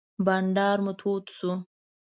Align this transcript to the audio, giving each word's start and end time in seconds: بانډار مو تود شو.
بانډار 0.25 0.77
مو 0.85 0.93
تود 0.99 1.25
شو. 1.37 1.51